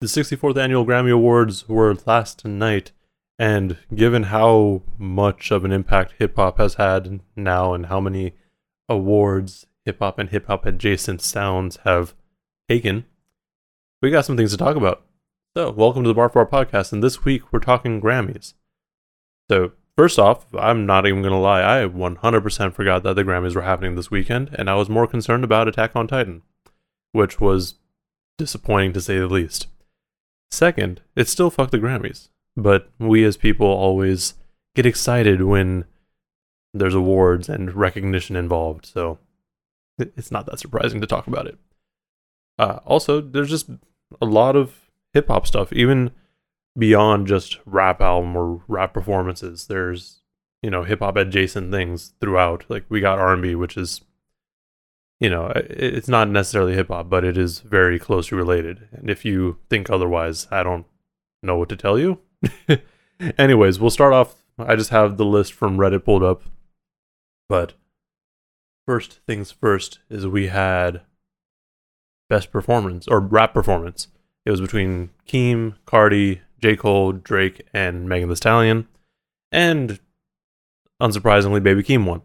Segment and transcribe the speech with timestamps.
[0.00, 2.92] the 64th annual Grammy Awards were last night,
[3.38, 8.34] and given how much of an impact hip hop has had now and how many
[8.90, 12.14] awards hip hop and hip hop adjacent sounds have
[12.68, 13.06] taken,
[14.02, 15.02] we got some things to talk about.
[15.56, 18.52] So, welcome to the Bar for Bar podcast, and this week we're talking Grammys.
[19.50, 23.62] So, first off, I'm not even gonna lie, I 100% forgot that the Grammys were
[23.62, 26.42] happening this weekend, and I was more concerned about Attack on Titan,
[27.12, 27.76] which was
[28.36, 29.68] disappointing to say the least.
[30.50, 34.34] Second, it's still fuck the Grammys, but we as people always
[34.74, 35.84] get excited when
[36.72, 39.18] there's awards and recognition involved, so
[39.98, 41.58] it's not that surprising to talk about it.
[42.58, 43.68] Uh, also, there's just
[44.20, 46.10] a lot of hip hop stuff, even
[46.78, 49.66] beyond just rap album or rap performances.
[49.66, 50.20] There's
[50.62, 52.64] you know hip hop adjacent things throughout.
[52.68, 54.02] Like we got R and B, which is
[55.20, 58.88] you know, it's not necessarily hip hop, but it is very closely related.
[58.92, 60.86] And if you think otherwise, I don't
[61.42, 62.20] know what to tell you.
[63.38, 64.42] Anyways, we'll start off.
[64.58, 66.42] I just have the list from Reddit pulled up.
[67.48, 67.74] But
[68.86, 71.02] first things first is we had
[72.28, 74.08] best performance or rap performance.
[74.44, 76.76] It was between Keem, Cardi, J.
[76.76, 78.86] Cole, Drake, and Megan Thee Stallion.
[79.50, 79.98] And
[81.00, 82.22] unsurprisingly, Baby Keem won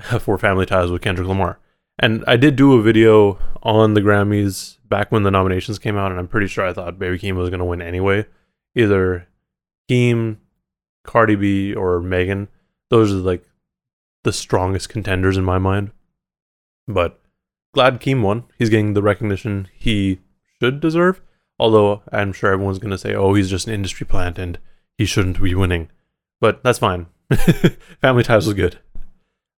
[0.20, 1.58] for Family Ties with Kendrick Lamar.
[2.02, 6.10] And I did do a video on the Grammys back when the nominations came out,
[6.10, 8.26] and I'm pretty sure I thought Baby Keem was going to win anyway.
[8.74, 9.28] Either
[9.88, 10.38] Keem,
[11.04, 12.48] Cardi B, or Megan.
[12.90, 13.44] Those are like
[14.24, 15.92] the strongest contenders in my mind.
[16.88, 17.20] But
[17.72, 18.44] glad Keem won.
[18.58, 20.18] He's getting the recognition he
[20.60, 21.20] should deserve.
[21.58, 24.58] Although I'm sure everyone's going to say, oh, he's just an industry plant and
[24.98, 25.88] he shouldn't be winning.
[26.40, 27.06] But that's fine.
[28.00, 28.80] Family Ties was good.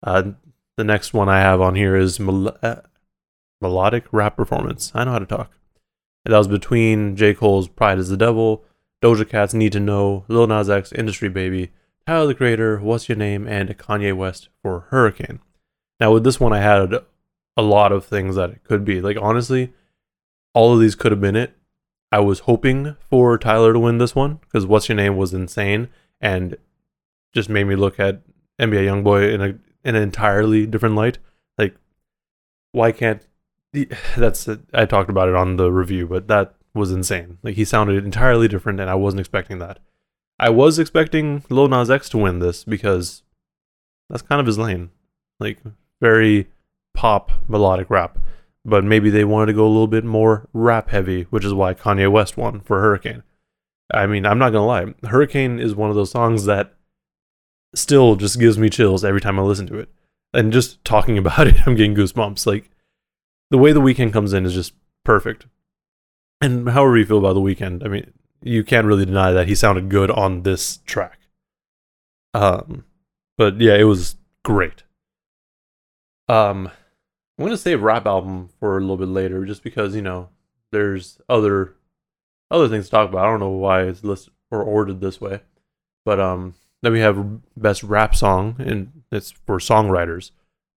[0.02, 0.32] Uh,
[0.76, 2.76] the next one I have on here is mel- uh,
[3.60, 4.92] melodic rap performance.
[4.94, 5.50] I know how to talk.
[6.24, 7.34] And that was between J.
[7.34, 8.64] Cole's Pride is the Devil,
[9.02, 11.72] Doja Cat's Need to Know, Lil Nas X Industry Baby,
[12.06, 15.40] Tyler the Creator, What's Your Name, and Kanye West for Hurricane.
[16.00, 16.94] Now, with this one, I had
[17.56, 19.00] a lot of things that it could be.
[19.00, 19.72] Like, honestly,
[20.54, 21.56] all of these could have been it.
[22.10, 25.88] I was hoping for Tyler to win this one because What's Your Name was insane
[26.20, 26.56] and
[27.32, 28.20] just made me look at
[28.60, 29.54] NBA Youngboy in a
[29.84, 31.18] an entirely different light.
[31.58, 31.76] Like,
[32.72, 33.22] why can't
[34.16, 37.38] that's I talked about it on the review, but that was insane.
[37.42, 39.78] Like he sounded entirely different, and I wasn't expecting that.
[40.38, 43.22] I was expecting Lil Nas X to win this because
[44.08, 44.90] that's kind of his lane,
[45.38, 45.58] like
[46.00, 46.48] very
[46.94, 48.18] pop melodic rap.
[48.64, 51.74] But maybe they wanted to go a little bit more rap heavy, which is why
[51.74, 53.24] Kanye West won for Hurricane.
[53.92, 56.74] I mean, I'm not gonna lie, Hurricane is one of those songs that
[57.74, 59.88] still just gives me chills every time I listen to it.
[60.32, 62.46] And just talking about it, I'm getting goosebumps.
[62.46, 62.70] Like
[63.50, 64.74] the way the Weeknd comes in is just
[65.04, 65.46] perfect.
[66.40, 68.12] And however you feel about the Weeknd, I mean,
[68.42, 71.20] you can't really deny that he sounded good on this track.
[72.34, 72.84] Um,
[73.38, 74.82] but yeah, it was great.
[76.28, 76.70] Um,
[77.38, 80.28] I'm gonna save rap album for a little bit later, just because you know
[80.70, 81.74] there's other
[82.50, 83.24] other things to talk about.
[83.24, 85.40] I don't know why it's listed or ordered this way,
[86.04, 90.32] but um, then we have best rap song, and it's for songwriters.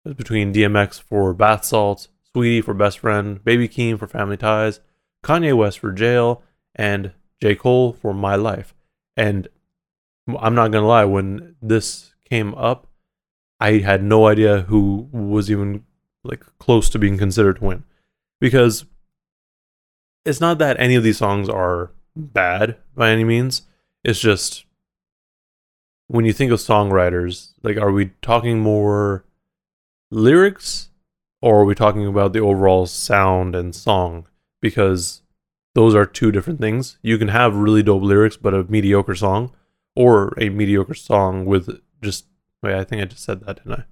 [0.05, 4.79] It's between DMX for Bath Salts, Saweetie for Best Friend, Baby Keem for Family Ties,
[5.23, 6.43] Kanye West for Jail,
[6.75, 7.11] and
[7.41, 7.55] J.
[7.55, 8.75] Cole for My Life.
[9.17, 9.47] And
[10.27, 12.87] I'm not gonna lie, when this came up,
[13.59, 15.85] I had no idea who was even
[16.23, 17.83] like close to being considered to win.
[18.39, 18.85] Because
[20.25, 23.63] it's not that any of these songs are bad by any means.
[24.03, 24.64] It's just
[26.07, 29.25] when you think of songwriters, like are we talking more
[30.11, 30.89] lyrics
[31.41, 34.27] or are we talking about the overall sound and song?
[34.61, 35.21] Because
[35.73, 36.97] those are two different things.
[37.01, 39.51] You can have really dope lyrics but a mediocre song,
[39.95, 42.25] or a mediocre song with just
[42.61, 43.83] wait, I think I just said that, didn't I?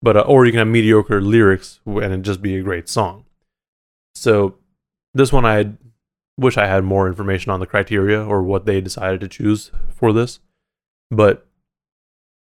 [0.00, 3.24] But uh, or you can have mediocre lyrics and it just be a great song.
[4.14, 4.56] So
[5.14, 5.72] this one I
[6.38, 10.12] wish I had more information on the criteria or what they decided to choose for
[10.12, 10.40] this.
[11.10, 11.46] But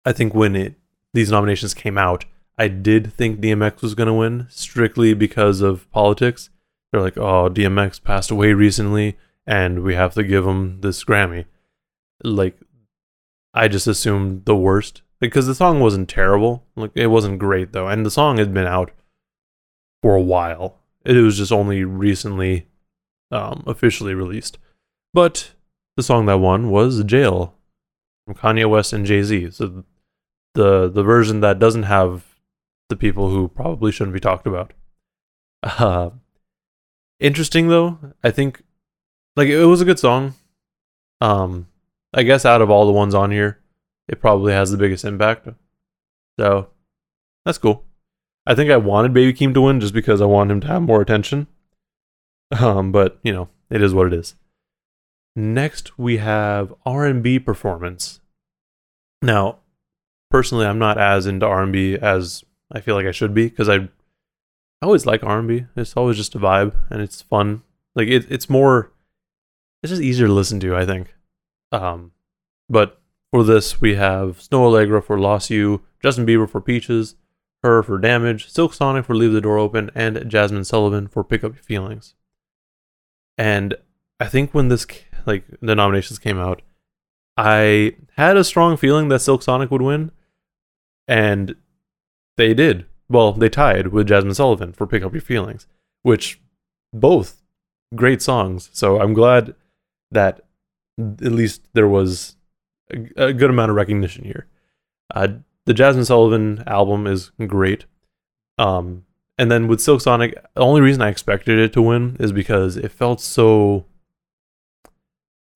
[0.06, 0.76] I think when it
[1.14, 2.26] these nominations came out,
[2.58, 6.50] I did think DMX was going to win strictly because of politics.
[6.92, 11.46] They're like, "Oh, DMX passed away recently and we have to give him this Grammy."
[12.24, 12.60] Like
[13.54, 16.66] I just assumed the worst because the song wasn't terrible.
[16.76, 18.92] Like it wasn't great though, and the song had been out
[20.02, 20.80] for a while.
[21.06, 22.68] It was just only recently
[23.32, 24.58] um, officially released.
[25.14, 25.52] But
[25.98, 27.56] the song that won was "Jail"
[28.26, 29.52] from Kanye West and Jay Z.
[29.52, 29.84] So
[30.54, 32.26] the the version that doesn't have
[32.90, 34.74] the people who probably shouldn't be talked about.
[35.64, 36.10] Uh,
[37.20, 38.64] interesting though, I think
[39.36, 40.36] like it was a good song.
[41.22, 41.68] Um,
[42.14, 43.60] I guess out of all the ones on here,
[44.08, 45.48] it probably has the biggest impact.
[46.40, 46.70] So
[47.46, 47.86] that's cool.
[48.46, 50.82] I think I wanted Baby Keem to win just because I wanted him to have
[50.82, 51.48] more attention.
[52.60, 54.36] Um, but you know, it is what it is.
[55.38, 58.20] Next, we have R&B performance.
[59.22, 59.60] Now,
[60.32, 63.76] personally, I'm not as into R&B as I feel like I should be because I,
[63.76, 63.90] I
[64.82, 65.66] always like R&B.
[65.76, 67.62] It's always just a vibe and it's fun.
[67.94, 68.92] Like it, it's more,
[69.84, 70.76] it's just easier to listen to.
[70.76, 71.14] I think.
[71.72, 72.12] Um,
[72.70, 73.02] but
[73.32, 77.16] for this, we have Snoh Aalegra for Lost You, Justin Bieber for Peaches,
[77.64, 81.44] Her for Damage, Silk Sonic for Leave the Door Open, and Jazmine Sullivan for Pick
[81.44, 82.16] Up Your Feelings.
[83.38, 83.76] And
[84.20, 84.86] I think when this
[85.26, 86.62] like the nominations came out,
[87.38, 90.12] I had a strong feeling that Silk Sonic would win,
[91.12, 91.56] and
[92.38, 92.86] they did.
[93.10, 95.68] Well, they tied with Jazmine Sullivan for Pick Up Your Feelings,
[96.04, 96.40] which
[96.94, 97.42] both
[97.94, 98.70] great songs.
[98.72, 99.54] So I'm glad
[100.10, 100.46] that
[100.98, 102.38] at least there was
[102.90, 104.48] a, a good amount of recognition here.
[105.14, 105.28] Uh,
[105.66, 107.86] the Jazmine Sullivan album is great.
[108.58, 109.04] Um,
[109.38, 112.78] and then with Silk Sonic, the only reason I expected it to win is because
[112.78, 113.86] it felt so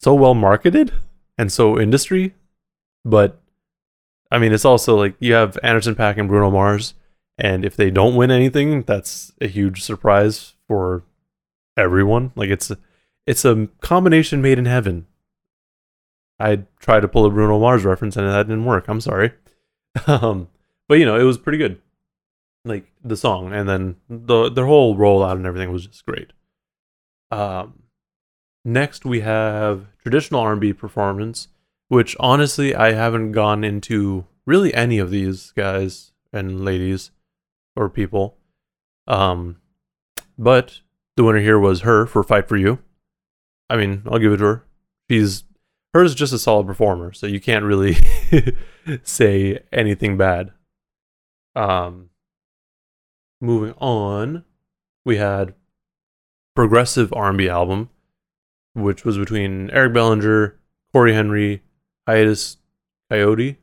[0.01, 0.91] so well marketed
[1.37, 2.35] and so industry.
[3.05, 3.39] But
[4.31, 6.93] I mean, it's also like you have Anderson .Paak and Bruno Mars,
[7.37, 11.03] and if they don't win anything, that's a huge surprise for
[11.77, 12.31] everyone.
[12.35, 12.71] Like it's
[13.27, 15.07] it's a combination made in heaven.
[16.39, 18.87] I tried to pull a Bruno Mars reference and that didn't work.
[18.87, 19.31] I'm sorry.
[20.07, 20.49] Um,
[20.89, 21.81] but you know, it was pretty good.
[22.65, 26.33] Like the song and then the their whole rollout and everything was just great.
[27.31, 27.83] Um,
[28.65, 31.47] next we have traditional R&B performance,
[31.87, 37.11] which honestly I haven't gone into really any of these guys and ladies
[37.75, 38.37] or people.
[39.07, 39.57] Um,
[40.37, 40.81] but
[41.15, 42.79] the winner here was her for Fight for You.
[43.69, 44.65] I mean, I'll give it to her.
[45.09, 45.43] She's
[45.93, 47.95] hers is just a solid performer, so you can't really
[49.03, 50.51] say anything bad.
[51.55, 52.09] Um,
[53.39, 54.43] moving on,
[55.05, 55.53] we had
[56.55, 57.89] progressive R&B album,
[58.73, 60.59] which was between Eric Bellinger,
[60.91, 61.63] Cory Henry,
[62.07, 62.57] Hiatus
[63.11, 63.57] Kaiyote,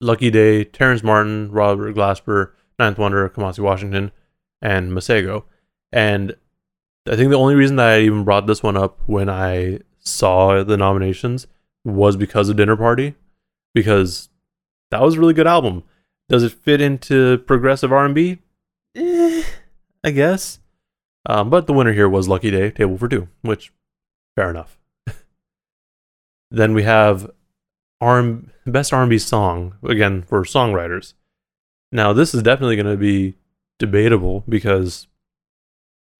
[0.00, 4.12] Lucky Daye, Terrace Martin, Robert Glasper, Ninth Wonder, Kamasi Washington,
[4.62, 5.44] and Masego.
[5.92, 6.36] And
[7.08, 10.62] I think the only reason that I even brought this one up when I saw
[10.62, 11.46] the nominations
[11.84, 13.14] was because of Dinner Party,
[13.74, 14.28] because
[14.90, 15.84] that was a really good album.
[16.28, 18.38] Does it fit into progressive R&B?
[18.94, 19.42] Eh,
[20.04, 20.60] I guess.
[21.26, 23.72] Um, but the winner here was Lucky Daye, Table for Two, which
[24.36, 24.77] fair enough.
[26.50, 27.30] Then we have
[28.00, 31.14] R- best R&B song again for songwriters.
[31.92, 33.34] Now this is definitely going to be
[33.78, 35.06] debatable because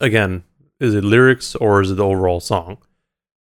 [0.00, 0.44] again,
[0.80, 2.78] is it lyrics or is it the overall song?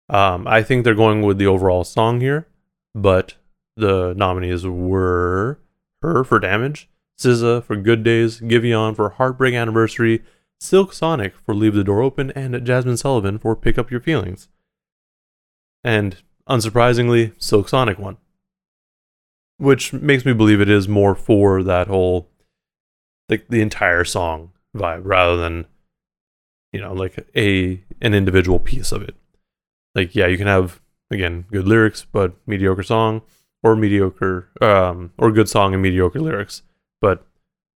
[0.09, 2.47] Um, I think they're going with the overall song here,
[2.95, 3.35] but
[3.77, 5.59] the nominees were
[6.01, 6.89] Her for Damage,
[7.19, 10.23] SZA for Good Days, Giveon for Heartbreak Anniversary,
[10.59, 14.49] Silk Sonic for Leave the Door Open, and Jazmine Sullivan for Pick Up Your Feelings.
[15.83, 16.17] And
[16.49, 18.17] unsurprisingly, Silk Sonic won.
[19.57, 22.29] Which makes me believe it is more for that whole
[23.27, 25.65] like the entire song vibe rather than
[26.71, 29.15] you know like a an individual piece of it
[29.95, 30.81] like yeah, you can have
[31.11, 33.21] again good lyrics but mediocre song
[33.63, 36.63] or mediocre um or good song and mediocre lyrics.
[37.01, 37.25] But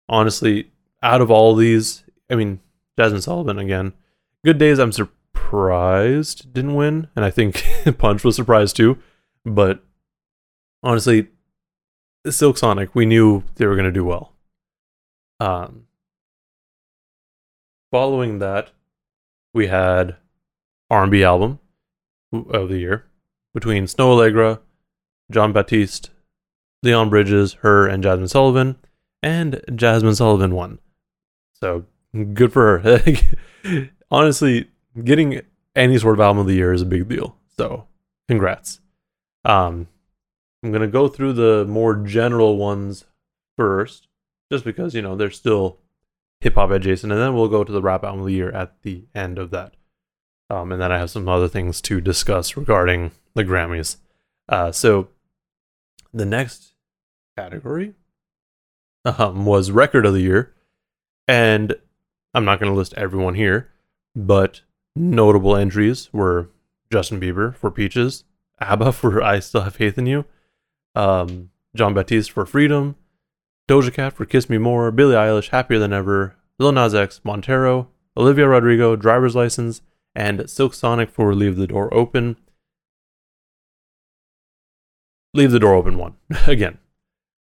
[0.09, 0.71] honestly,
[1.03, 2.61] out of all these, I mean,
[2.99, 3.93] Jazmine Sullivan again,
[4.45, 4.93] Good Days I'm
[5.35, 7.67] surprised didn't win and I think
[7.99, 8.99] Punch was surprised too,
[9.45, 9.83] but
[10.83, 11.29] honestly,
[12.29, 14.33] Silk Sonic, we knew they were going to do well.
[15.41, 15.87] Um
[17.91, 18.71] following that,
[19.53, 20.17] we had
[20.89, 21.59] R&B album
[22.33, 23.07] of the year
[23.53, 24.61] between Snoh Aalegra,
[25.33, 26.11] Jon Batiste,
[26.85, 28.77] Leon Bridges, her, and Jazmine Sullivan,
[29.23, 30.79] and Jazmine Sullivan won.
[31.55, 31.87] So
[32.35, 33.91] good for her.
[34.11, 34.69] Honestly,
[35.03, 35.43] getting
[35.77, 37.37] any sort of album of the year is a big deal.
[37.57, 37.87] So
[38.29, 38.81] congrats.
[39.45, 39.89] Um,
[40.63, 43.05] I'm gonna go through the more general ones
[43.57, 44.09] first,
[44.51, 45.79] just because you know they're still
[46.41, 48.83] hip hop adjacent, and then we'll go to the rap album of the year at
[48.83, 49.75] the end of that.
[50.49, 53.97] Um, and then I have some other things to discuss regarding the Grammys.
[54.49, 55.09] Uh, so
[56.13, 56.73] the next
[57.37, 57.95] category
[59.05, 60.55] um, was Record of the Year.
[61.29, 61.75] And
[62.35, 63.71] I'm not going to list everyone here,
[64.17, 64.63] but
[64.97, 66.51] notable entries were
[66.93, 68.25] Justin Bieber for Peaches,
[68.61, 70.25] ABBA for I Still Have Faith in You,
[70.95, 72.97] um, Jon Batiste for Freedom,
[73.69, 77.89] Doja Cat for Kiss Me More, Billie Eilish, Happier Than Ever, Lil Nas X, Montero,
[78.17, 79.83] Olivia Rodrigo, Driver's License,
[80.15, 82.37] and Silk Sonic for Leave the Door Open.
[85.33, 86.17] Leave the Door Open one
[86.47, 86.79] again.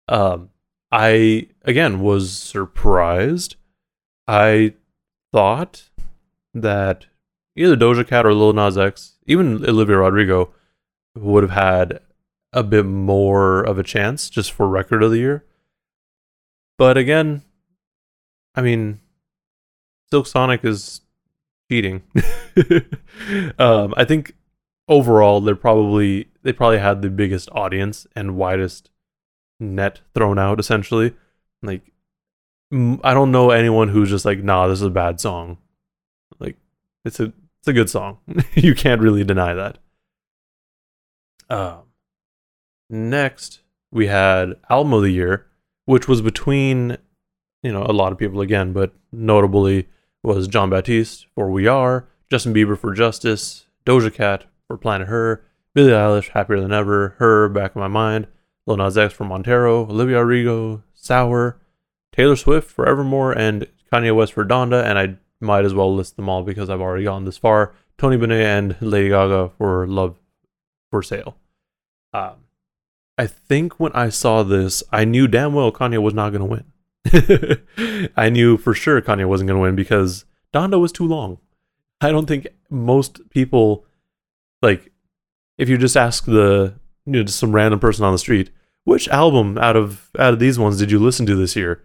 [0.09, 0.51] Um,
[0.91, 3.57] I again was surprised.
[4.27, 4.75] I
[5.33, 5.91] thought
[6.55, 7.07] that
[7.57, 10.53] either Doja Cat or Lil Nas X, even Olivia Rodrigo,
[11.15, 12.01] would have had
[12.53, 15.45] a bit more of a chance just for record of the year.
[16.79, 17.43] But again,
[18.55, 19.01] I mean,
[20.11, 21.01] Silk Sonic is
[21.71, 22.03] cheating.
[23.59, 24.35] um, I think
[24.89, 28.91] overall they're probably they probably had the biggest audience and widest
[29.59, 31.15] net thrown out essentially.
[31.63, 31.83] Like
[32.73, 35.59] I don't know anyone who's just like, nah, this is a bad song.
[36.39, 36.57] Like
[37.05, 37.33] it's a
[37.65, 38.19] it's a good song.
[38.55, 39.79] you can't really deny that.
[41.49, 41.85] Um,
[42.91, 45.47] next we had album of the year,
[45.87, 46.99] which was between
[47.63, 49.89] you know a lot of people again, but notably
[50.23, 55.43] was Jon Batiste for We Are, Justin Bieber for Justice, Doja Cat for Planet Her,
[55.73, 58.27] Billie Eilish Happier Than Ever, Her Back in My Mind,
[58.67, 61.59] Lil Nas X for Montero, Olivia Rodrigo, Sour,
[62.13, 64.85] Taylor Swift for Evermore, and Kanye West for Donda.
[64.85, 67.75] And I might as well list them all because I've already gone this far.
[67.99, 70.17] Tony Bennett and Lady Gaga for Love
[70.91, 71.37] for Sale.
[72.13, 72.45] Um,
[73.17, 76.47] I think when I saw this, I knew damn well Kanye was not going to
[76.47, 78.11] win.
[78.17, 81.39] I knew for sure Kanye wasn't going to win because Donda was too long.
[82.01, 83.85] I don't think most people,
[84.63, 84.93] like,
[85.59, 86.75] if you just ask the,
[87.07, 88.51] you know, just some random person on the street,
[88.85, 91.83] which album out of out of these ones did you listen to this year?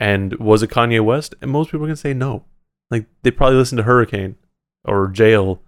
[0.00, 1.34] And was it Kanye West?
[1.42, 2.44] And most people can say no.
[2.90, 4.36] Like they probably listened to Hurricane
[4.84, 5.62] or Jail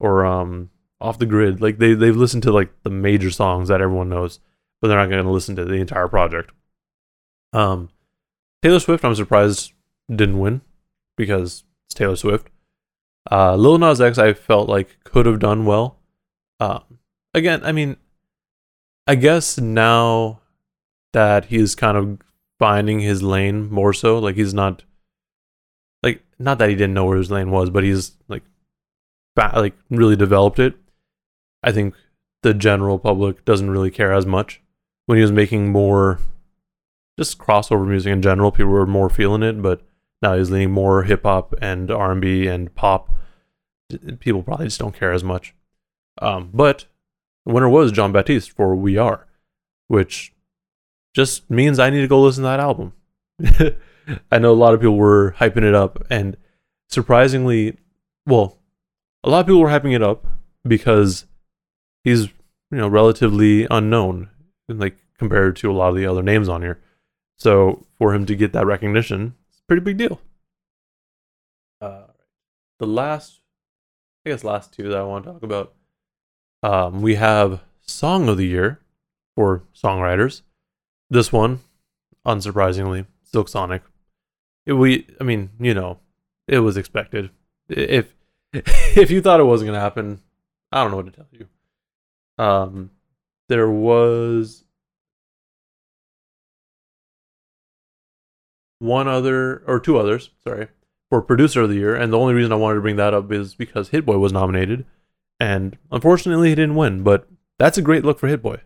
[0.00, 0.70] or um
[1.00, 1.60] Off the Grid.
[1.60, 4.40] Like they they've listened to like the major songs that everyone knows,
[4.80, 6.50] but they're not going to listen to the entire project.
[7.52, 7.90] Um
[8.62, 9.72] Taylor Swift, I'm surprised
[10.10, 10.62] didn't win
[11.16, 12.48] because it's Taylor Swift.
[13.30, 15.98] Uh, Lil Nas X, I felt like could have done well.
[16.58, 16.80] Uh,
[17.34, 17.96] again, I mean,
[19.06, 20.40] I guess now
[21.12, 22.18] that he's kind of
[22.58, 24.84] finding his lane more so, like he's not,
[26.38, 28.42] not that he didn't know where his lane was, but he's like,
[29.36, 30.74] like really developed it.
[31.62, 31.94] I think
[32.42, 34.60] the general public doesn't really care as much
[35.06, 36.20] when he was making more
[37.18, 38.52] just crossover music in general.
[38.52, 39.82] People were more feeling it, but
[40.22, 43.10] now he's leaning more hip hop and R and B and pop.
[44.20, 45.54] People probably just don't care as much.
[46.20, 46.86] Um, but
[47.44, 49.26] the winner was Jon Batiste for We Are,
[49.88, 50.32] which
[51.14, 52.92] just means I need to go listen to that album.
[54.32, 56.36] I know a lot of people were hyping it up, and
[56.88, 57.76] surprisingly,
[58.26, 58.58] well,
[59.24, 60.26] a lot of people were hyping it up
[60.66, 61.26] because
[62.04, 62.26] he's
[62.70, 64.30] you know relatively unknown,
[64.68, 66.80] like compared to a lot of the other names on here.
[67.36, 70.20] So for him to get that recognition, it's a pretty big deal.
[71.80, 72.06] Uh,
[72.78, 73.40] the last,
[74.24, 75.74] I guess, last two that I want to talk about,
[76.62, 78.80] um, we have Song of the Year
[79.36, 80.42] for songwriters.
[81.10, 81.60] This one,
[82.26, 83.82] unsurprisingly, Silk Sonic.
[84.74, 85.98] We, I mean, you know,
[86.46, 87.30] it was expected.
[87.68, 88.14] If
[88.52, 90.20] if you thought it wasn't gonna happen,
[90.72, 91.48] I don't know what to tell you.
[92.38, 92.90] Um,
[93.48, 94.64] there was
[98.78, 100.68] one other or two others, sorry,
[101.08, 101.94] for producer of the year.
[101.94, 104.32] And the only reason I wanted to bring that up is because Hit Boy was
[104.32, 104.84] nominated,
[105.40, 107.02] and unfortunately he didn't win.
[107.02, 108.60] But that's a great look for Hit Boy.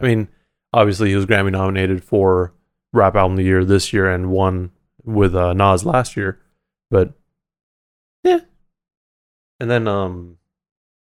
[0.00, 0.28] I mean,
[0.72, 2.52] obviously he was Grammy nominated for
[2.92, 4.72] Rap Album of the Year this year and won
[5.04, 6.40] with uh, Nas last year.
[6.90, 7.12] But
[8.22, 8.40] yeah,
[9.60, 10.38] and then um,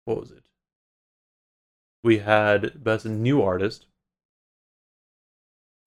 [0.05, 0.43] what was it?
[2.03, 3.87] We had Best New Artist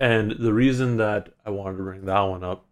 [0.00, 2.66] and the reason that I wanted to bring that one up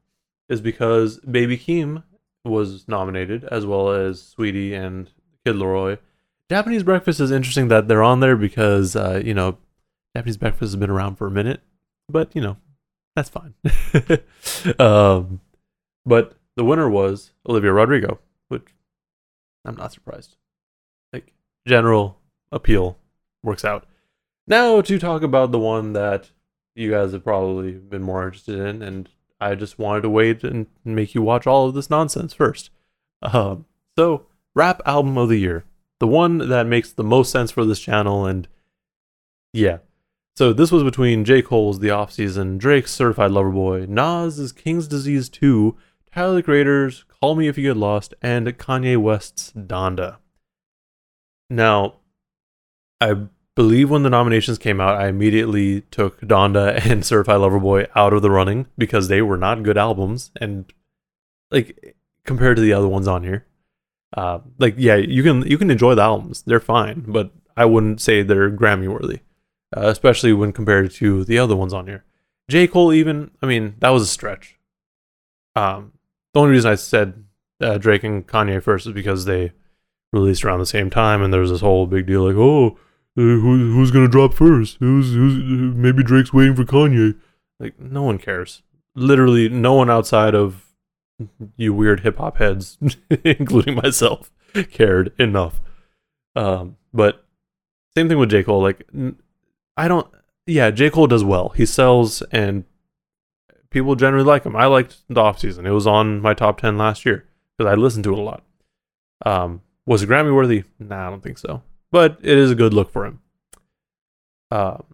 [0.49, 2.05] is because Baby Keem
[2.45, 5.11] was nominated, as well as Saweetie and
[5.45, 5.99] Kid LAROI.
[6.49, 9.59] Japanese Breakfast is interesting that they're on there because, uh, you know,
[10.17, 11.61] Japanese Breakfast has been around for a minute,
[12.09, 12.57] but, you know,
[13.17, 13.55] that's fine.
[14.79, 15.41] um,
[16.05, 18.69] but the winner was Olivia Rodrigo, which
[19.65, 20.37] I'm not surprised.
[21.13, 21.33] Like,
[21.67, 22.21] general
[22.53, 22.99] appeal
[23.43, 23.87] works out.
[24.47, 26.31] Now to talk about the one that
[26.75, 29.09] you guys have probably been more interested in, and
[29.41, 32.71] I just wanted to wait and make you watch all of this nonsense first.
[33.23, 33.65] Um,
[33.97, 35.65] so, rap album of the year,
[36.01, 38.47] the one that makes the most sense for this channel, and
[39.55, 39.79] yeah.
[40.37, 41.41] So this was between J.
[41.41, 45.75] Cole's The Off Season, Drake's Certified Lover Boy, Nas' King's Disease 2,
[46.13, 50.19] Tyler the Creator's Call Me If You Get Lost, and Kanye West's Donda.
[51.49, 51.95] Now,
[53.01, 53.15] I
[53.55, 58.13] believe when the nominations came out, I immediately took Donda and Certified Lover Boy out
[58.13, 60.71] of the running because they were not good albums and
[61.51, 63.47] like compared to the other ones on here.
[64.15, 68.01] Uh, like yeah, you can you can enjoy the albums; they're fine, but I wouldn't
[68.01, 69.21] say they're Grammy worthy,
[69.77, 72.05] uh, especially when compared to the other ones on here.
[72.49, 74.59] J Cole, even I mean, that was a stretch.
[75.55, 75.93] Um,
[76.33, 77.25] the only reason I said
[77.61, 79.53] uh, Drake and Kanye first is because they
[80.13, 82.75] released around the same time, and there was this whole big deal like, oh, uh,
[83.15, 84.77] who, who's gonna drop first?
[84.81, 85.43] Who's, who's
[85.75, 87.19] maybe Drake's waiting for Kanye?
[87.59, 88.63] Like, no one cares.
[88.95, 90.67] Literally, no one outside of
[91.57, 92.79] you weird hip hop heads,
[93.25, 94.31] including myself,
[94.71, 95.61] cared enough.
[96.35, 97.25] Um, but
[97.97, 98.63] same thing with J Cole.
[98.63, 98.87] Like,
[99.77, 100.07] I don't.
[100.47, 101.51] Yeah, J Cole does well.
[101.51, 102.65] He sells, and
[103.71, 104.57] people generally like him.
[104.57, 105.67] I liked the off season.
[105.67, 108.43] It was on my top ten last year because I listened to it a lot.
[109.25, 110.65] Um, was it Grammy worthy?
[110.79, 111.63] Nah, I don't think so.
[111.91, 113.21] But it is a good look for him.
[114.51, 114.85] Um,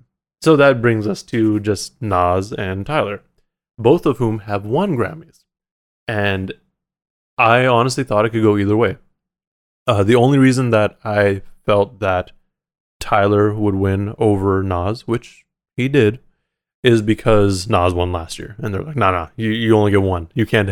[0.40, 3.22] so that brings us to just Nas and Tyler,
[3.78, 5.44] both of whom have won Grammys.
[6.08, 6.52] And
[7.38, 8.98] I honestly thought it could go either way.
[9.86, 12.32] Uh, the only reason that I felt that
[13.02, 15.44] Tyler would win over Nas, which
[15.76, 16.20] he did,
[16.84, 19.90] is because Nas won last year, and they're like, "No, nah, nah, you you only
[19.90, 20.30] get one.
[20.34, 20.70] You can't.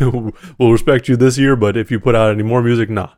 [0.58, 3.10] we'll respect you this year, but if you put out any more music, nah."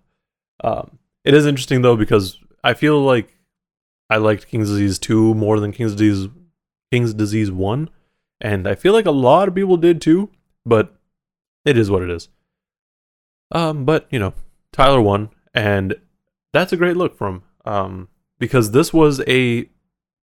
[0.65, 3.37] Um, it is interesting though because I feel like
[4.11, 6.29] I liked King's Disease two more than King's Disease
[6.91, 7.89] King's Disease one,
[8.41, 10.31] and I feel like a lot of people did too.
[10.67, 10.93] But
[11.65, 12.29] it is what it is.
[13.53, 14.35] Um, but you know,
[14.73, 15.95] Tyler won, and
[16.53, 18.09] that's a great look from um
[18.39, 19.69] because this was a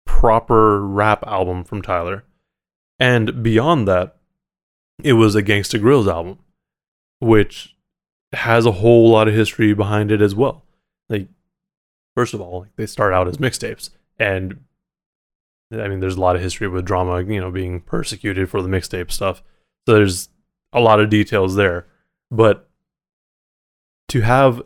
[0.05, 2.25] proper rap album from Tyler.
[2.99, 4.17] And beyond that,
[5.03, 6.39] it was a Gangsta Grillz album,
[7.19, 7.77] which
[8.33, 10.65] has a whole lot of history behind it as well.
[11.09, 11.29] Like,
[12.15, 14.61] first of all, they start out as mixtapes, and
[15.73, 18.69] I mean, there's a lot of history with drama, you know, being persecuted for the
[18.69, 19.43] mixtape stuff.
[19.87, 20.29] So there's
[20.73, 21.87] a lot of details there,
[22.31, 22.69] but
[24.09, 24.63] to have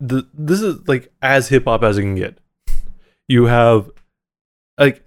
[0.00, 2.38] the this is like as hip hop as it can get.
[3.26, 3.90] You have
[4.78, 5.04] like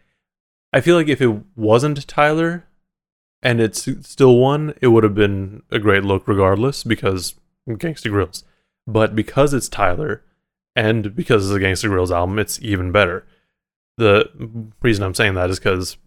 [0.74, 2.66] I feel like if it wasn't Tyler
[3.44, 7.36] and it's still one, it would have been a great look regardless because
[7.68, 8.44] Gangsta Grillz.
[8.88, 10.24] But because it's Tyler
[10.76, 13.26] and because it's a Gangsta Grillz album, it's even better.
[13.98, 14.30] The
[14.82, 15.98] reason I'm saying that is because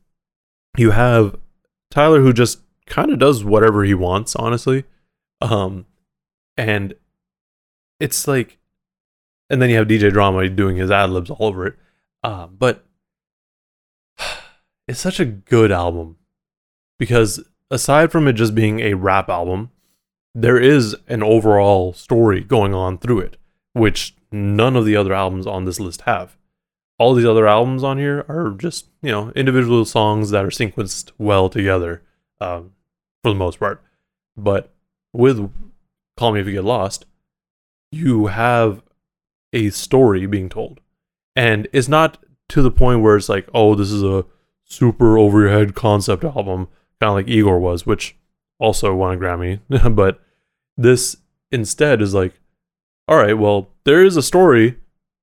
[0.76, 1.36] you have
[1.90, 4.84] Tyler who just kind of does whatever he wants, honestly.
[5.40, 5.86] Um,
[6.56, 6.94] and
[8.00, 8.58] it's like,
[9.50, 11.74] and then you have DJ Drama doing his ad libs all over it.
[12.22, 12.84] Um, but
[14.88, 16.16] it's such a good album
[16.98, 19.70] because aside from it just being a rap album,
[20.34, 23.36] there is an overall story going on through it,
[23.72, 26.36] which none of the other albums on this list have.
[26.98, 31.10] All these other albums on here are just, you know, individual songs that are sequenced
[31.18, 32.02] well together
[32.40, 32.72] um,
[33.22, 33.82] for the most part.
[34.36, 34.72] But
[35.12, 35.50] with
[36.16, 37.04] Call Me If You Get Lost,
[37.90, 38.82] you have
[39.54, 40.80] a story being told.
[41.34, 44.26] And it's not to the point where it's like, oh, this is a
[44.64, 46.68] super over your head concept album,
[47.00, 48.16] kind of like Igor was, which
[48.58, 49.60] also won a Grammy.
[49.94, 50.20] but
[50.76, 51.16] this
[51.50, 52.34] instead is like,
[53.08, 54.78] all right, well, there is a story,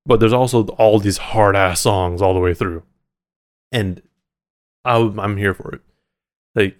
[0.06, 2.84] but there's also all these hard ass songs all the way through.
[3.72, 4.02] And
[4.84, 5.82] I'm here for it.
[6.56, 6.78] Like,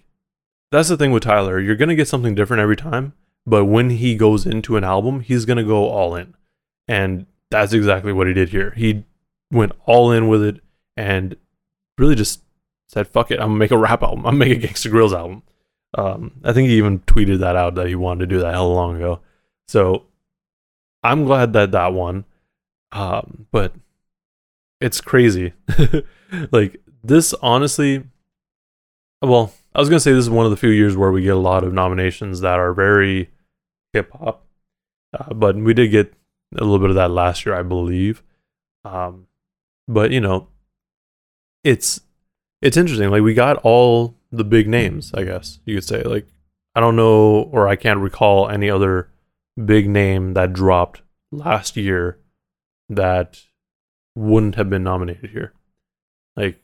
[0.70, 1.60] that's the thing with Tyler.
[1.60, 3.14] You're to get something different every time,
[3.46, 6.34] but when he goes into an album, he's to go all in.
[6.88, 8.72] And that's exactly what he did here.
[8.76, 9.04] He
[9.50, 10.60] went all in with it
[10.96, 11.36] and
[11.98, 12.42] really just
[12.88, 14.26] said, "Fuck it, I'm gonna make a rap album.
[14.26, 15.42] I'm gonna make a Gangsta Grillz album."
[15.96, 18.72] Um, I think he even tweeted that out that he wanted to do that hell
[18.72, 19.20] long ago.
[19.68, 20.06] So
[21.02, 22.24] I'm glad that that won.
[22.92, 23.74] Um, but
[24.80, 25.52] it's crazy.
[26.50, 28.04] like this, honestly.
[29.20, 31.36] Well, I was gonna say this is one of the few years where we get
[31.36, 33.30] a lot of nominations that are very
[33.92, 34.46] hip hop,
[35.12, 36.14] uh, but we did get
[36.56, 38.22] a little bit of that last year, I believe.
[38.84, 39.26] Um,
[39.88, 40.48] but you know,
[41.64, 42.00] it's
[42.60, 43.10] it's interesting.
[43.10, 46.02] Like we got all the big names, I guess you could say.
[46.02, 46.26] Like
[46.74, 49.08] I don't know or I can't recall any other
[49.62, 52.18] big name that dropped last year
[52.88, 53.42] that
[54.14, 55.52] wouldn't have been nominated here.
[56.36, 56.62] Like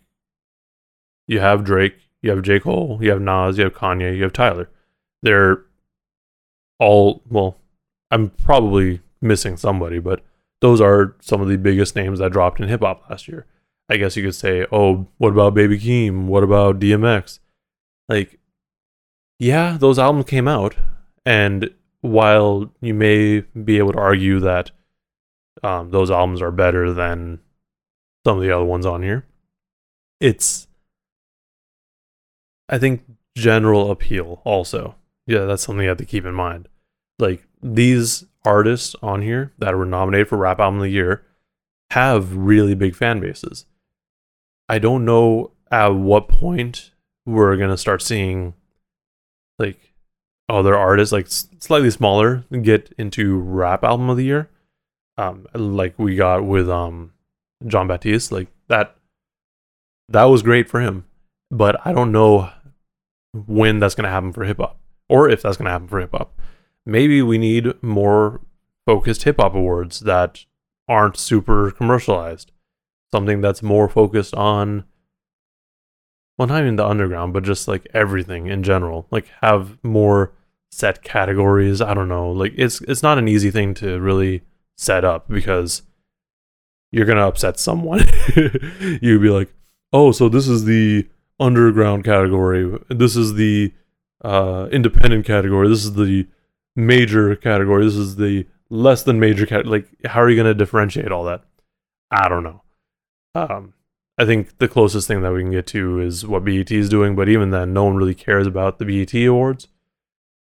[1.26, 2.60] you have Drake, you have J.
[2.60, 4.70] Cole, you have Nas, you have Kanye, you have Tyler.
[5.22, 5.64] They're
[6.78, 7.58] all well,
[8.10, 10.22] I'm probably missing somebody, but
[10.60, 13.46] those are some of the biggest names that dropped in hip hop last year.
[13.88, 16.26] I guess you could say, oh, what about Baby Keem?
[16.26, 17.38] What about DMX?
[18.08, 18.38] Like,
[19.38, 20.74] yeah, those albums came out,
[21.24, 24.70] and while you may be able to argue that
[25.62, 27.40] um, those albums are better than
[28.26, 29.24] some of the other ones on here,
[30.20, 30.66] it's,
[32.68, 33.04] I think,
[33.36, 34.96] general appeal also.
[35.26, 36.68] Yeah, that's something you have to keep in mind.
[37.18, 41.24] Like, these artists on here that were nominated for Rap Album of the Year
[41.90, 43.66] have really big fan bases.
[44.68, 46.92] I don't know at what point
[47.26, 48.54] we're gonna start seeing
[49.58, 49.92] like
[50.48, 54.50] other artists like slightly smaller get into rap album of the year.
[55.16, 57.12] Um like we got with um
[57.66, 58.96] Jon Batiste like that
[60.08, 61.04] that was great for him.
[61.50, 62.50] But I don't know
[63.46, 66.00] when that's going to happen for hip hop or if that's going to happen for
[66.00, 66.37] hip hop
[66.88, 68.40] maybe we need more
[68.86, 70.46] focused hip hop awards that
[70.88, 72.50] aren't super commercialized.
[73.12, 74.84] Something that's more focused on
[76.38, 79.06] well not even the underground but just like everything in general.
[79.10, 80.32] Like have more
[80.70, 81.82] set categories.
[81.82, 82.30] I don't know.
[82.30, 84.42] Like it's it's not an easy thing to really
[84.76, 85.82] set up because
[86.90, 88.00] you're gonna upset someone.
[88.34, 89.52] You'd be like
[89.92, 91.06] oh so this is the
[91.38, 92.78] underground category.
[92.88, 93.74] This is the
[94.24, 95.68] uh independent category.
[95.68, 96.26] This is the
[96.78, 101.10] major category this is the less than major category like how are you gonna differentiate
[101.10, 101.42] all that
[102.10, 102.62] i don't know
[103.34, 103.72] um
[104.18, 107.14] I think the closest thing that we can get to is what BET is doing,
[107.14, 109.68] but even then, no one really cares about the BET awards.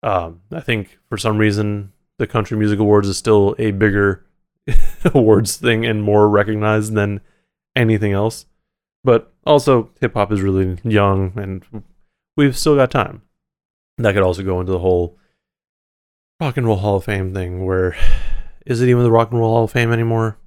[0.02, 4.26] Um, I think for some reason, the Country Music Awards is still a bigger
[5.14, 7.20] awards thing and more recognized than
[7.76, 8.46] anything else.
[9.04, 11.84] But also, hip hop is really young, and
[12.38, 13.24] we've still got time.
[13.98, 15.18] That could also go into the whole
[16.40, 17.96] Rock and Roll Hall of Fame thing, where
[18.66, 20.38] is it even the Rock and Roll Hall of Fame anymore?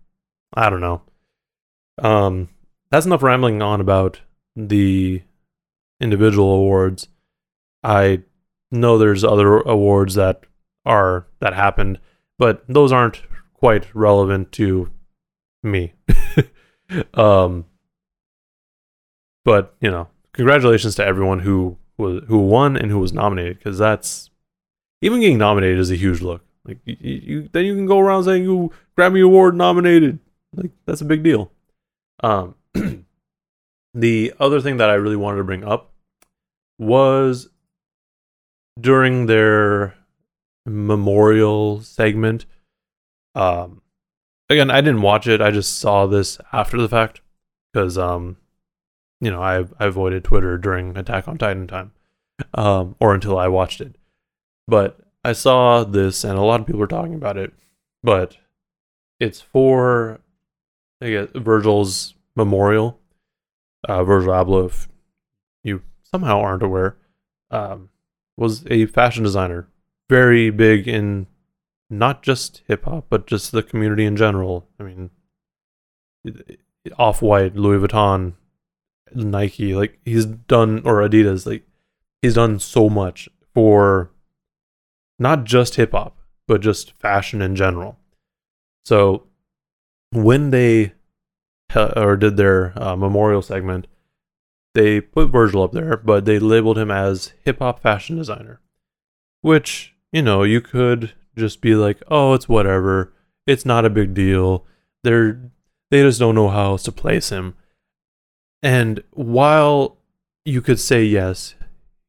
[0.55, 1.03] I don't know.
[1.99, 2.49] Um,
[2.91, 4.21] that's enough rambling on about
[4.57, 5.23] the
[6.01, 7.09] individual awards.
[7.83, 8.23] I
[8.71, 10.43] know there's other awards that
[10.85, 12.01] are that happened,
[12.39, 13.23] but those aren't
[13.55, 14.91] quite relevant to
[15.63, 15.95] me.
[17.15, 17.65] um
[19.45, 23.79] but, you know, congratulations to everyone who was who won and who was nominated cuz
[23.79, 24.31] that's
[25.01, 26.43] even getting nominated is a huge look.
[26.65, 30.19] Like you, you, then you can go around saying you Grammy Award nominated.
[30.55, 31.51] Like that's a big deal.
[32.23, 32.55] Um
[33.95, 35.93] the other thing that I really wanted to bring up
[36.79, 37.49] was
[38.81, 39.95] during their
[40.67, 42.47] memorial segment.
[43.35, 43.83] Um,
[44.49, 45.41] again, I didn't watch it.
[45.41, 47.21] I just saw this after the fact
[47.73, 48.37] because, um,
[49.21, 51.93] you know, I I avoided Twitter during Attack on Titan time,
[52.55, 53.97] um, or until I watched it.
[54.69, 57.53] But I saw this, and a lot of people were talking about it.
[58.05, 58.37] But
[59.19, 60.21] it's for,
[61.01, 63.01] I guess, Virgil's memorial
[63.87, 64.89] uh, Virgil Abloh, if
[65.63, 66.97] you somehow aren't aware,
[67.51, 67.91] um,
[68.37, 69.69] was a fashion designer,
[70.09, 71.27] very big in
[71.91, 74.69] not just hip hop, but just the community in general.
[74.79, 75.11] I mean,
[76.99, 78.35] Off White, Louis Vuitton,
[79.15, 81.65] Nike, like he's done, or Adidas, like
[82.21, 84.11] he's done so much for
[85.19, 87.99] not just hip hop, but just fashion in general.
[88.85, 89.25] So
[90.13, 90.93] when they
[91.75, 93.87] or did their uh, memorial segment,
[94.75, 98.61] they put Virgil up there, but they labeled him as hip hop fashion designer,
[99.43, 103.13] which you know you could just be like, oh, it's whatever,
[103.47, 104.65] it's not a big deal.
[105.05, 105.41] They're
[105.91, 107.55] they just don't know how else to place him.
[108.63, 109.99] And while
[110.45, 111.55] you could say yes,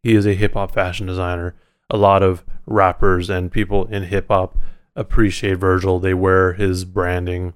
[0.03, 1.55] he is a hip hop fashion designer,
[1.89, 4.57] a lot of rappers and people in hip hop
[4.95, 5.99] appreciate Virgil.
[5.99, 7.53] They wear his branding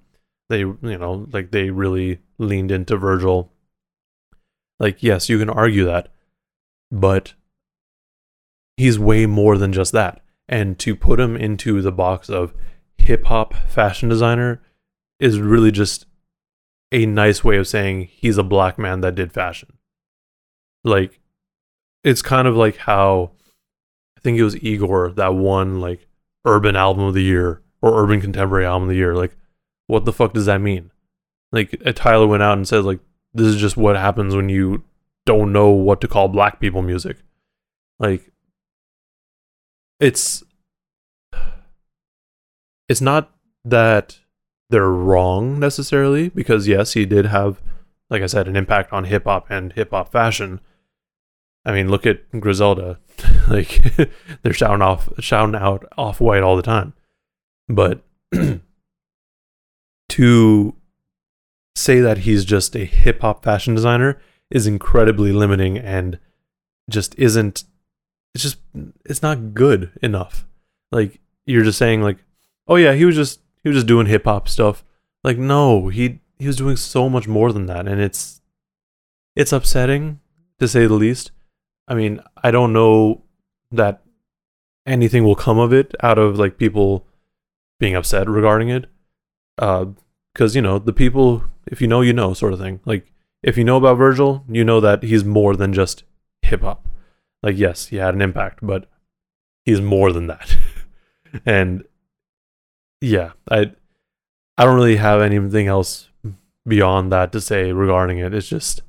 [0.49, 3.51] they you know like they really leaned into Virgil.
[4.79, 6.09] Like yes, you can argue that,
[6.91, 7.33] but
[8.77, 10.21] he's way more than just that.
[10.47, 12.53] And to put him into the box of
[12.97, 14.61] hip hop fashion designer
[15.19, 16.05] is really just
[16.91, 19.77] a nice way of saying he's a black man that did fashion.
[20.83, 21.19] Like
[22.03, 23.31] it's kind of like how
[24.23, 26.07] think it was Igor that won like
[26.45, 29.15] urban album of the year or urban contemporary album of the year.
[29.15, 29.35] Like
[29.87, 30.91] what the fuck does that mean?
[31.51, 32.99] Like uh, Tyler went out and said like
[33.33, 34.83] this is just what happens when you
[35.25, 37.17] don't know what to call black people music.
[37.99, 38.31] Like
[39.99, 40.43] it's
[42.89, 43.31] it's not
[43.65, 44.19] that
[44.69, 47.61] they're wrong necessarily because yes, he did have
[48.09, 50.59] like I said an impact on hip hop and hip hop fashion.
[51.65, 52.99] I mean, look at Griselda.
[53.49, 53.83] like
[54.41, 56.93] they're shouting off shouting out off white all the time.
[57.69, 58.03] But
[60.09, 60.75] to
[61.75, 66.19] say that he's just a hip hop fashion designer is incredibly limiting and
[66.89, 67.63] just isn't
[68.35, 68.57] it's just
[69.05, 70.45] it's not good enough.
[70.91, 72.17] Like you're just saying like,
[72.67, 74.83] "Oh yeah, he was just he was just doing hip hop stuff."
[75.23, 78.41] Like no, he he was doing so much more than that and it's
[79.35, 80.19] it's upsetting
[80.59, 81.31] to say the least.
[81.87, 83.23] I mean, I don't know
[83.71, 84.01] that
[84.85, 87.05] anything will come of it out of like people
[87.79, 88.85] being upset regarding it.
[89.57, 89.85] Uh,
[90.33, 92.79] because, you know, the people, if you know, you know, sort of thing.
[92.85, 93.11] Like,
[93.43, 96.03] if you know about Virgil, you know that he's more than just
[96.41, 96.87] hip hop.
[97.43, 98.89] Like, yes, he had an impact, but
[99.65, 100.57] he's more than that.
[101.45, 101.83] and
[103.01, 103.71] yeah, I
[104.57, 106.09] I don't really have anything else
[106.65, 108.33] beyond that to say regarding it.
[108.33, 108.81] It's just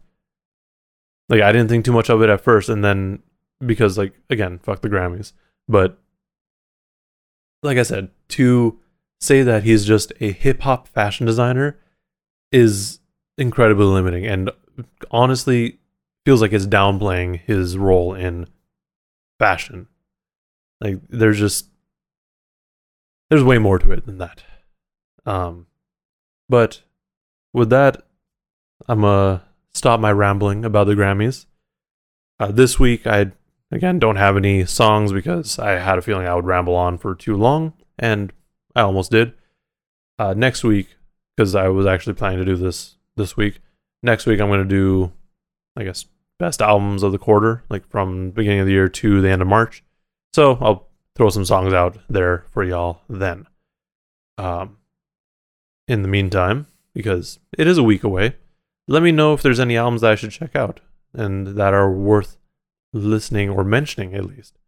[1.29, 3.23] like I didn't think too much of it at first, and then
[3.65, 5.33] because like again, fuck the Grammys.
[5.69, 5.99] But
[7.63, 8.79] like I said, to
[9.21, 11.79] say that he's just a hip hop fashion designer
[12.53, 13.01] is
[13.39, 14.51] incredibly limiting and
[15.11, 15.79] honestly
[16.25, 18.47] feels like it's downplaying his role in
[19.39, 19.89] fashion.
[20.81, 21.69] Like there's just
[23.31, 24.45] there's way more to it than that.
[25.27, 25.67] Um
[26.49, 26.83] but
[27.53, 28.03] with that
[28.87, 29.44] I'm gonna
[29.75, 31.47] stop my rambling about the Grammys.
[32.39, 33.33] Uh, this week I
[33.71, 37.15] again don't have any songs because I had a feeling I would ramble on for
[37.15, 38.33] too long and
[38.75, 39.35] I almost did.
[40.19, 40.97] Uh, next week
[41.37, 43.61] because I was actually planning to do this this week.
[44.03, 45.13] Next week I'm going to do
[45.77, 46.07] I guess
[46.39, 49.49] best albums of the quarter, like from beginning of the year to the end of
[49.49, 49.83] March.
[50.33, 53.47] So I'll throw some songs out there for y'all then.
[54.37, 54.79] Um,
[55.87, 58.37] in the meantime, because it is a week away,
[58.87, 60.81] let me know if there's any albums that I should check out
[61.15, 62.39] and that are worth
[62.93, 64.59] listening or mentioning at least.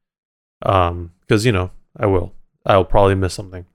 [0.62, 2.33] Um, because you know I will.
[2.64, 3.66] I'll probably miss something.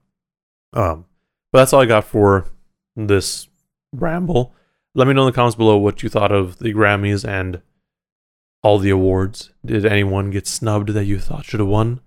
[0.72, 1.06] Um,
[1.50, 2.46] but that's all I got for
[2.96, 3.48] this
[3.92, 4.54] ramble.
[4.94, 7.62] Let me know in the comments below what you thought of the Grammys and
[8.62, 9.50] all the awards.
[9.64, 12.00] Did anyone get snubbed that you thought should have won?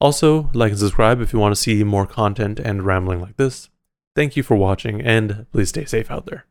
[0.00, 3.68] Also, like and subscribe if you want to see more content and rambling like this.
[4.16, 6.46] Thank you for watching, and please stay safe out there.